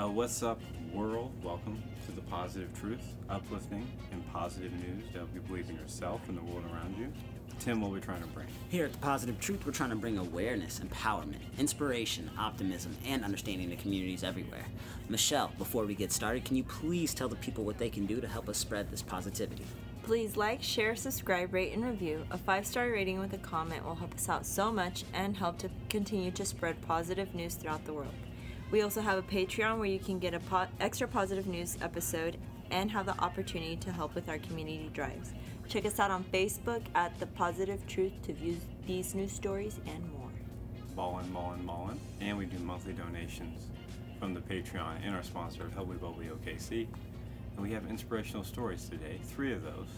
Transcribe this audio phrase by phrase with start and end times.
[0.00, 0.58] Uh, what's up,
[0.94, 1.30] world?
[1.44, 6.22] Welcome to the Positive Truth, uplifting and positive news to help you believe in yourself
[6.26, 7.12] and the world around you.
[7.58, 8.46] Tim, what are we trying to bring?
[8.70, 13.68] Here at The Positive Truth, we're trying to bring awareness, empowerment, inspiration, optimism, and understanding
[13.68, 14.64] to communities everywhere.
[15.10, 18.22] Michelle, before we get started, can you please tell the people what they can do
[18.22, 19.66] to help us spread this positivity?
[20.02, 22.24] Please like, share, subscribe, rate, and review.
[22.30, 25.58] A five star rating with a comment will help us out so much and help
[25.58, 28.14] to continue to spread positive news throughout the world.
[28.70, 32.36] We also have a Patreon where you can get a po- extra positive news episode
[32.70, 35.32] and have the opportunity to help with our community drives.
[35.68, 38.56] Check us out on Facebook at The Positive Truth to view
[38.86, 40.28] these news stories and more.
[40.94, 42.00] Ballin', ballin', ballin'.
[42.20, 43.64] And we do monthly donations
[44.20, 46.86] from the Patreon and our sponsor, Helply Bubbly OKC.
[47.56, 49.88] And we have inspirational stories today, three of those,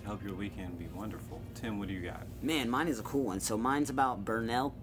[0.00, 1.38] to help your weekend be wonderful.
[1.54, 2.26] Tim, what do you got?
[2.40, 3.40] Man, mine is a cool one.
[3.40, 4.74] So mine's about Burnell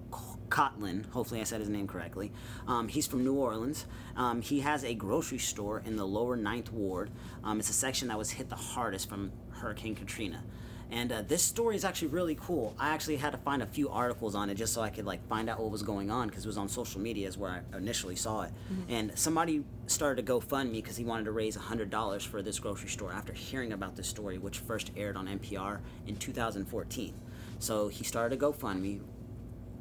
[0.49, 1.05] Cotlon.
[1.11, 2.31] Hopefully, I said his name correctly.
[2.67, 3.85] Um, he's from New Orleans.
[4.15, 7.11] Um, he has a grocery store in the lower Ninth Ward.
[7.43, 10.43] Um, it's a section that was hit the hardest from Hurricane Katrina.
[10.89, 12.73] And uh, this story is actually really cool.
[12.79, 15.25] I actually had to find a few articles on it just so I could like
[15.27, 17.77] find out what was going on because it was on social media is where I
[17.77, 18.51] initially saw it.
[18.71, 18.93] Mm-hmm.
[18.93, 22.89] And somebody started to GoFundMe because he wanted to raise hundred dollars for this grocery
[22.89, 27.13] store after hearing about this story, which first aired on NPR in 2014.
[27.59, 29.01] So he started a GoFundMe,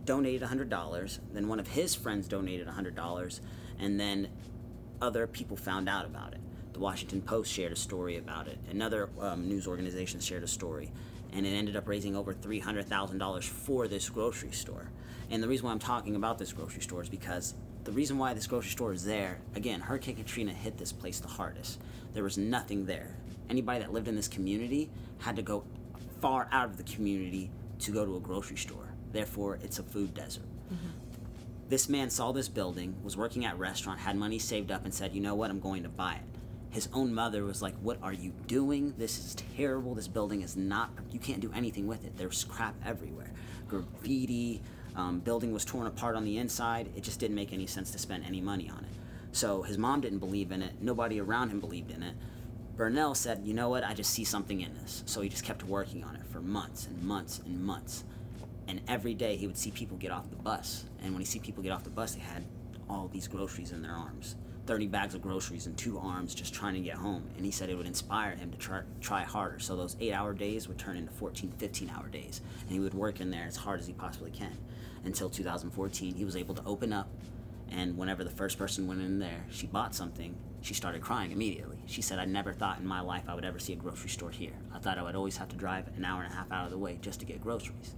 [0.06, 1.18] donated $100.
[1.32, 3.40] Then one of his friends donated $100.
[3.78, 4.28] And then
[5.02, 6.40] other people found out about it.
[6.72, 8.58] The Washington Post shared a story about it.
[8.70, 10.90] Another um, news organization shared a story.
[11.32, 14.90] And it ended up raising over $300,000 for this grocery store.
[15.30, 17.54] And the reason why I'm talking about this grocery store is because
[17.84, 21.28] the reason why this grocery store is there, again, Hurricane Katrina hit this place the
[21.28, 21.80] hardest.
[22.14, 23.16] There was nothing there.
[23.50, 25.64] Anybody that lived in this community had to go
[26.20, 28.85] far out of the community to go to a grocery store.
[29.12, 30.44] Therefore, it's a food desert.
[30.72, 30.88] Mm-hmm.
[31.68, 34.94] This man saw this building, was working at a restaurant, had money saved up, and
[34.94, 35.50] said, "You know what?
[35.50, 36.22] I'm going to buy it."
[36.70, 38.94] His own mother was like, "What are you doing?
[38.98, 39.94] This is terrible.
[39.94, 40.90] This building is not.
[41.10, 42.16] You can't do anything with it.
[42.16, 43.32] There's crap everywhere.
[43.68, 44.62] Graffiti.
[44.94, 46.88] Um, building was torn apart on the inside.
[46.96, 48.96] It just didn't make any sense to spend any money on it."
[49.36, 50.80] So his mom didn't believe in it.
[50.80, 52.14] Nobody around him believed in it.
[52.76, 53.84] Burnell said, You know what?
[53.84, 55.02] I just see something in this.
[55.06, 58.04] So he just kept working on it for months and months and months
[58.68, 60.84] and every day he would see people get off the bus.
[61.02, 62.44] And when he see people get off the bus they had
[62.88, 64.36] all these groceries in their arms.
[64.66, 67.22] 30 bags of groceries in two arms just trying to get home.
[67.36, 69.60] And he said it would inspire him to try, try harder.
[69.60, 72.40] So those eight hour days would turn into 14 15 hour days.
[72.62, 74.56] And he would work in there as hard as he possibly can
[75.04, 77.08] until 2014 he was able to open up
[77.70, 81.78] and whenever the first person went in there she bought something she started crying immediately.
[81.86, 84.30] She said i never thought in my life i would ever see a grocery store
[84.30, 84.54] here.
[84.74, 86.72] I thought i would always have to drive an hour and a half out of
[86.72, 87.94] the way just to get groceries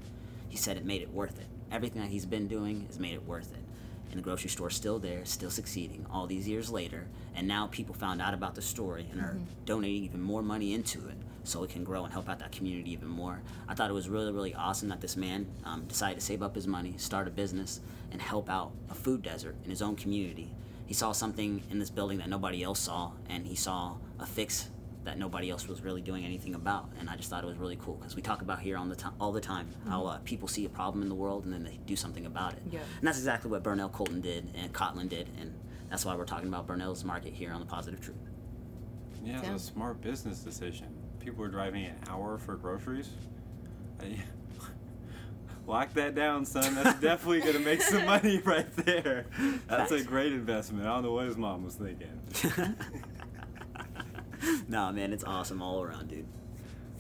[0.49, 1.47] he said it made it worth it.
[1.71, 3.63] Everything that he's been doing has made it worth it.
[4.11, 7.07] And the grocery store's still there, still succeeding all these years later.
[7.35, 9.45] And now people found out about the story and are mm-hmm.
[9.67, 12.93] donating even more money into it so it can grow and help out that community
[12.93, 13.43] even more.
[13.69, 16.55] I thought it was really, really awesome that this man um, decided to save up
[16.55, 20.55] his money, start a business, and help out a food desert in his own community.
[20.87, 24.69] He saw something in this building that nobody else saw, and he saw a fix
[25.09, 26.91] that nobody else was really doing anything about.
[27.01, 28.95] And I just thought it was really cool because we talk about here on the
[28.95, 29.91] time all the time mm-hmm.
[29.91, 32.53] how uh, people see a problem in the world and then they do something about
[32.53, 32.63] it.
[32.71, 32.81] Yeah.
[32.99, 35.55] And that's exactly what Burnell Colton did and Cotlon did, and
[35.89, 38.19] that's why we're talking about Burnell's Market here on the Positive Truth.
[39.25, 40.89] Yeah, it's a smart business decision.
[41.21, 43.09] People are driving an hour for groceries.
[45.67, 46.75] lock that down, son.
[46.75, 49.27] That's definitely gonna make some money right there.
[49.69, 50.87] That's a great investment.
[50.87, 52.21] I don't know what his mom was thinking.
[54.69, 56.27] nah, man, it's awesome all around, dude.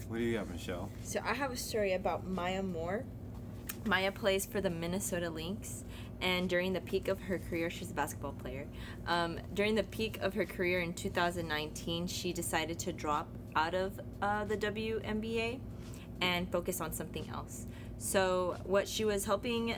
[0.09, 0.91] What do you got, Michelle?
[1.03, 3.04] So I have a story about Maya Moore.
[3.84, 5.84] Maya plays for the Minnesota Lynx,
[6.20, 8.66] and during the peak of her career, she's a basketball player.
[9.06, 14.00] Um, during the peak of her career in 2019, she decided to drop out of
[14.22, 15.60] uh, the WNBA
[16.20, 17.66] and focus on something else.
[17.98, 19.76] So what she was helping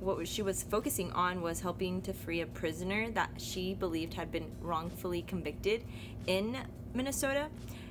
[0.00, 4.30] what she was focusing on was helping to free a prisoner that she believed had
[4.30, 5.84] been wrongfully convicted
[6.26, 6.56] in
[6.94, 7.48] Minnesota.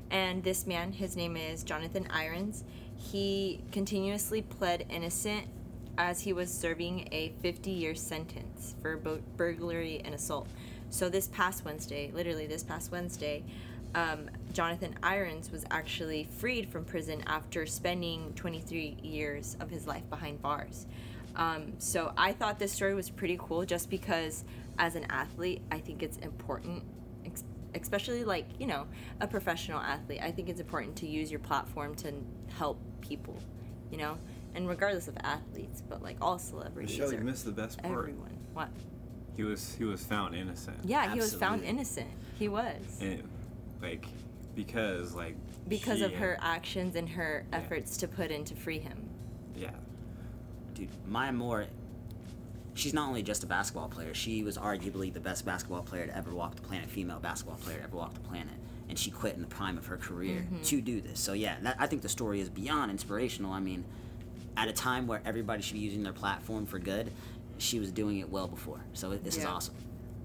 [0.10, 2.64] And this man, his name is Jonathan Irons,
[2.96, 5.48] he continuously pled innocent
[5.98, 8.98] as he was serving a 50 year sentence for
[9.36, 10.48] burglary and assault.
[10.90, 13.44] So, this past Wednesday, literally this past Wednesday,
[13.96, 20.10] um, Jonathan Irons was actually freed from prison after spending 23 years of his life
[20.10, 20.86] behind bars.
[21.36, 24.46] Um, so, I thought this story was pretty cool just because,
[24.80, 26.84] as an athlete, I think it's important
[27.76, 28.86] especially like you know
[29.22, 32.14] a professional athlete i think it's important to use your platform to
[32.58, 33.38] help people
[33.92, 34.18] you know
[34.56, 38.38] and regardless of athletes but like all celebrities Michelle, you missed the best part everyone
[38.54, 38.70] what
[39.36, 40.78] He was he was found innocent.
[40.84, 42.10] Yeah, he was found innocent.
[42.40, 42.82] He was.
[43.02, 43.22] And
[43.84, 44.08] like
[44.56, 45.36] because like
[45.68, 47.58] because she of had- her actions and her Yeah.
[47.60, 49.10] efforts to put in to free him.
[49.56, 49.70] Yeah.
[50.74, 51.68] Dude, Maya Moore,
[52.78, 56.16] she's not only just a basketball player, she was arguably the best basketball player to
[56.16, 58.54] ever walk the planet, female basketball player to ever walk the planet.
[58.90, 60.62] And she quit in the prime of her career Mm-hmm.
[60.64, 61.20] to do this.
[61.20, 63.52] So, yeah, that, I think the story is beyond inspirational.
[63.52, 63.84] I mean,
[64.56, 67.12] at a time where everybody should be using their platform for good,
[67.58, 68.80] she was doing it well before.
[68.94, 69.76] So, it, this is awesome.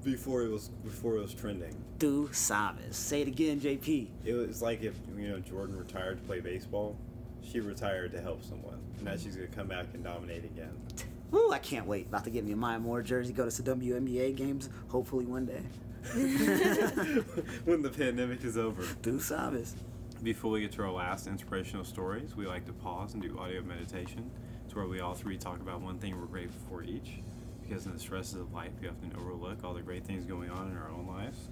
[0.05, 1.77] Before it was before it was trending.
[2.01, 2.95] Tu sabes.
[2.97, 4.09] Say it again, JP.
[4.25, 6.97] It was like if you know Jordan retired to play baseball,
[7.41, 8.81] she retired to help someone.
[8.97, 10.73] And now she's gonna come back and dominate again.
[11.33, 12.07] Woo, I can't wait.
[12.07, 15.47] About to get me a Maya Moore jersey, go to some WNBA games, hopefully one
[15.47, 15.63] day.
[17.65, 18.83] when the pandemic is over.
[19.03, 19.75] Tu sabes.
[20.23, 23.63] Before we get to our last inspirational stories, we like to pause and do audio
[23.63, 24.31] meditation.
[24.67, 27.23] It's where we all three talk about one thing we're grateful for each.
[27.63, 30.71] Because in the stresses of life, we often overlook all the great things going on
[30.71, 31.49] in our own lives.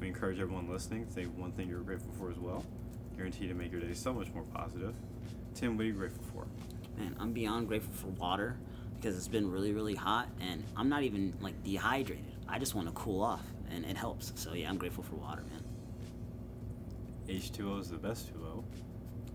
[0.00, 2.64] We encourage everyone listening to think one thing you're grateful for as well.
[3.16, 4.94] Guaranteed to make your day so much more positive.
[5.54, 6.46] Tim, what are you grateful for?
[6.98, 8.56] Man, I'm beyond grateful for water
[9.00, 12.24] because it's been really, really hot and I'm not even like dehydrated.
[12.48, 14.32] I just want to cool off and it helps.
[14.34, 15.64] So yeah, I'm grateful for water, man.
[17.28, 18.62] H2O is the best 2O.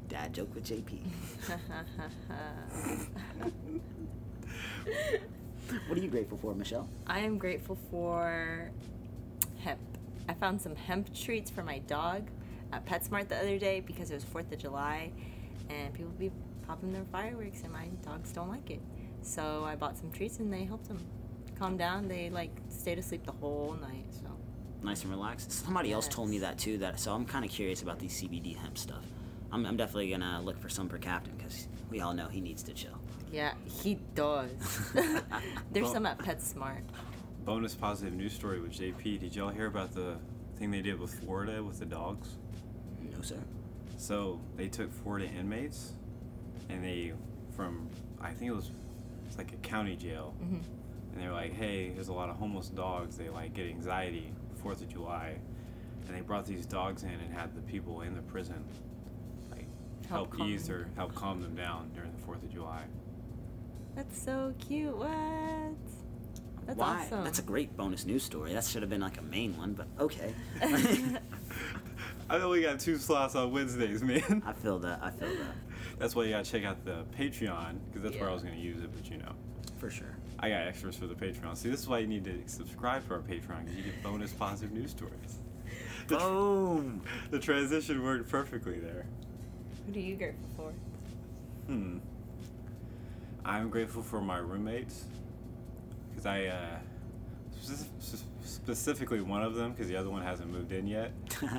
[0.08, 1.00] Dad joke with JP.
[5.88, 6.88] what are you grateful for, Michelle?
[7.08, 8.70] I am grateful for
[9.64, 9.80] hemp.
[10.30, 12.28] I found some hemp treats for my dog
[12.72, 15.12] at PetSmart the other day because it was 4th of July
[15.70, 16.30] and people be
[16.68, 18.82] popping their fireworks and my dogs don't like it.
[19.26, 21.00] So I bought some treats and they helped them
[21.58, 22.08] calm down.
[22.08, 24.06] They like stayed asleep the whole night.
[24.12, 24.28] So
[24.84, 25.52] Nice and relaxed.
[25.52, 26.78] Somebody else told me that too.
[26.78, 29.04] That so I'm kind of curious about these CBD hemp stuff.
[29.52, 32.62] I'm, I'm definitely gonna look for some for Captain because we all know he needs
[32.64, 33.00] to chill.
[33.32, 34.50] yeah, he does.
[34.94, 36.82] There's Well- some at PetSmart.
[37.46, 39.20] Bonus positive news story with JP.
[39.20, 40.18] Did y'all hear about the
[40.58, 42.38] thing they did with Florida with the dogs?
[43.16, 43.38] No sir.
[43.98, 45.94] So they took Florida inmates,
[46.70, 47.14] and they
[47.56, 47.88] from
[48.20, 48.72] I think it was
[49.36, 50.62] it's like a county jail, Mhm.
[51.14, 53.18] and they were like, hey, there's a lot of homeless dogs.
[53.18, 55.38] They like get anxiety Fourth of July,
[56.08, 58.64] and they brought these dogs in and had the people in the prison
[59.52, 59.68] like
[60.08, 62.84] Help help, ease them or help calm them down during the Fourth of July.
[63.96, 64.96] That's so cute.
[64.96, 65.10] What?
[66.66, 67.04] That's Why?
[67.06, 67.24] awesome.
[67.26, 68.54] That's a great bonus news story.
[68.54, 70.34] That should have been like a main one, but okay.
[72.30, 74.42] I only got two slots on Wednesdays, man.
[74.46, 75.00] I feel that.
[75.04, 75.56] I feel that
[76.00, 78.82] That's why you gotta check out the Patreon because that's where I was gonna use
[78.82, 78.90] it.
[78.96, 79.32] But you know,
[79.78, 80.16] for sure.
[80.40, 81.56] I got extras for the Patreon.
[81.56, 84.34] See, this is why you need to subscribe to our Patreon because you get bonus
[84.34, 85.14] positive news stories.
[86.08, 87.02] The, tr- Boom.
[87.32, 89.08] the transition worked perfectly there.
[89.88, 90.72] What are you grateful for?
[91.66, 91.98] Hmm.
[93.44, 95.06] I'm grateful for my roommates
[96.12, 96.78] because I, uh,
[98.44, 101.12] specifically one of them because the other one hasn't moved in yet.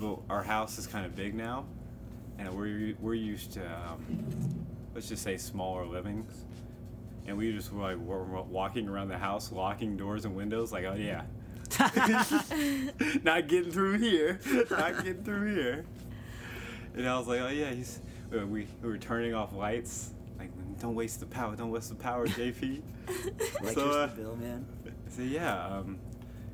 [0.00, 1.66] But our house is kind of big now,
[2.38, 6.44] and we're we're used to um, let's just say smaller livings,
[7.26, 10.72] and we just were like were were walking around the house, locking doors and windows,
[10.72, 11.22] like oh yeah,
[13.22, 14.40] not getting through here,
[14.70, 15.84] not getting through here.
[16.94, 18.00] And I was like oh yeah, he's
[18.32, 20.50] uh, we we were turning off lights, like
[20.80, 22.82] don't waste the power, don't waste the power, JP.
[23.62, 24.64] like So, uh, bill, man.
[25.08, 25.98] So yeah, um,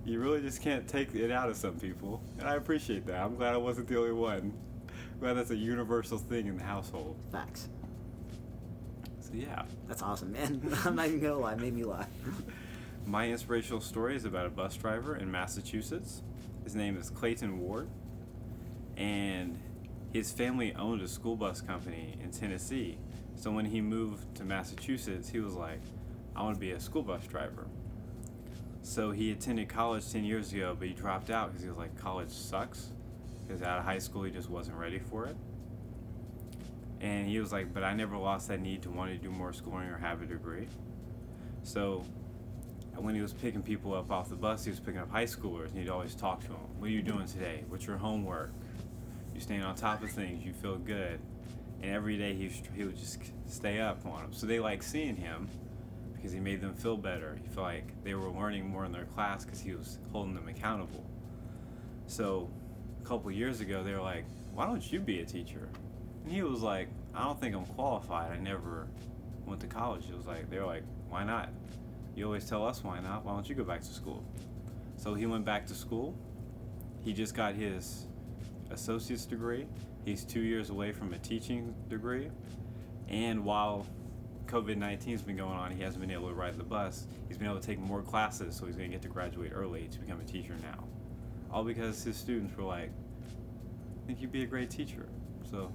[0.04, 3.22] you really just can't take it out of some people, and I appreciate that.
[3.22, 4.52] I'm glad I wasn't the only one.
[5.20, 7.16] Glad that's a universal thing in the household.
[7.32, 7.68] Facts.
[9.20, 10.60] So yeah, That's awesome, man.
[10.84, 11.54] I'm not even gonna lie.
[11.54, 12.08] Made me laugh.
[13.06, 16.22] my inspirational story is about a bus driver in Massachusetts.
[16.64, 17.88] His name is Clayton Ward,
[18.96, 19.58] and
[20.12, 22.98] his family owned a school bus company in Tennessee.
[23.36, 25.80] So when he moved to Massachusetts, he was like,
[26.36, 27.66] "I want to be a school bus driver."
[28.84, 31.98] So he attended college 10 years ago, but he dropped out because he was like,
[31.98, 32.90] college sucks.
[33.40, 35.36] Because out of high school, he just wasn't ready for it.
[37.00, 39.54] And he was like, but I never lost that need to want to do more
[39.54, 40.68] schooling or have a degree.
[41.62, 42.04] So
[42.96, 45.68] when he was picking people up off the bus, he was picking up high schoolers,
[45.70, 46.58] and he'd always talk to them.
[46.78, 47.64] What are you doing today?
[47.68, 48.52] What's your homework?
[49.34, 50.44] You staying on top of things?
[50.44, 51.18] You feel good?
[51.82, 54.32] And every day he, he would just stay up on them.
[54.34, 55.48] So they like seeing him
[56.24, 57.36] because he made them feel better.
[57.42, 60.48] He felt like they were learning more in their class because he was holding them
[60.48, 61.04] accountable.
[62.06, 62.48] So
[63.02, 65.68] a couple years ago, they were like, "Why don't you be a teacher?"
[66.24, 68.32] And he was like, "I don't think I'm qualified.
[68.32, 68.86] I never
[69.44, 71.50] went to college." He was like, "They were like, why not?
[72.16, 73.22] You always tell us why not.
[73.26, 74.24] Why don't you go back to school?"
[74.96, 76.14] So he went back to school.
[77.02, 78.06] He just got his
[78.70, 79.66] associate's degree.
[80.06, 82.30] He's two years away from a teaching degree.
[83.08, 83.84] And while
[84.54, 87.08] COVID 19's been going on, he hasn't been able to ride the bus.
[87.26, 89.88] He's been able to take more classes, so he's going to get to graduate early
[89.88, 90.84] to become a teacher now.
[91.50, 95.08] All because his students were like, I think you'd be a great teacher.
[95.50, 95.72] So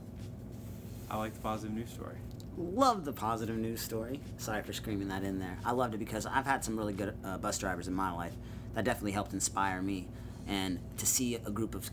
[1.11, 2.15] I like the positive news story.
[2.55, 4.21] Love the positive news story.
[4.37, 5.57] Sorry for screaming that in there.
[5.65, 8.33] I loved it because I've had some really good uh, bus drivers in my life
[8.75, 10.07] that definitely helped inspire me.
[10.47, 11.91] And to see a group of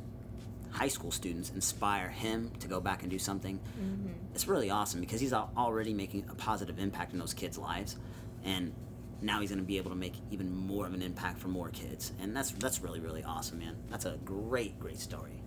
[0.77, 4.09] high school students inspire him to go back and do something, mm-hmm.
[4.35, 7.97] it's really awesome because he's already making a positive impact in those kids' lives.
[8.45, 8.75] And
[9.23, 11.71] now he's going to be able to make even more of an impact for more
[11.71, 12.13] kids.
[12.21, 13.75] And that's, that's really, really awesome, man.
[13.91, 15.41] That's a great, great story.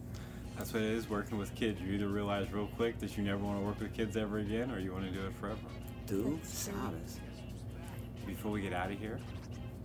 [0.57, 1.79] That's what it is working with kids.
[1.79, 4.71] You either realize real quick that you never want to work with kids ever again,
[4.71, 5.59] or you want to do it forever.
[6.07, 6.73] Dude, That's true.
[6.73, 7.19] sabes.
[8.25, 9.19] Before we get out of here,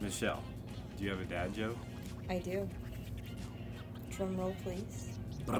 [0.01, 0.43] Michelle,
[0.97, 1.77] do you have a dad joke?
[2.31, 2.69] I do.
[4.11, 5.13] Drum roll, please.
[5.49, 5.57] Okay,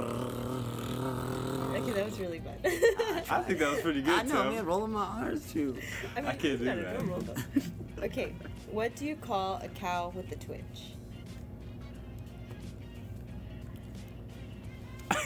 [1.93, 2.59] that was really bad.
[2.65, 4.55] I think that was pretty good, I know, Tim.
[4.55, 4.65] man.
[4.65, 5.77] Rolling my R's too.
[6.17, 6.95] I, mean, I can't do that.
[6.97, 7.35] drum roll, though.
[8.05, 8.33] okay,
[8.71, 10.63] what do you call a cow with a twitch?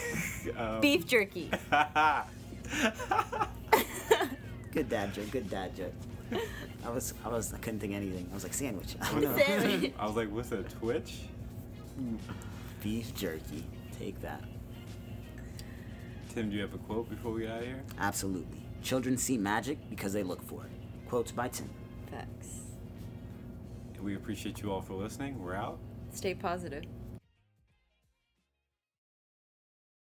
[0.56, 1.50] Um, Beef jerky.
[4.72, 5.30] Good dad joke.
[5.30, 5.92] Good dad joke.
[6.84, 8.28] I was, I was, I couldn't think of anything.
[8.30, 8.96] I was like sandwich.
[9.00, 9.36] I don't know.
[9.36, 9.92] Sandwich.
[9.98, 11.16] I was like, what's a twitch?
[12.82, 13.64] Beef jerky.
[13.98, 14.44] Take that.
[16.28, 17.82] Tim, do you have a quote before we get out of here?
[17.98, 18.60] Absolutely.
[18.82, 20.70] Children see magic because they look for it.
[21.08, 21.68] Quotes by Tim.
[22.10, 22.60] Facts.
[24.00, 25.42] We appreciate you all for listening.
[25.42, 25.78] We're out.
[26.12, 26.84] Stay positive.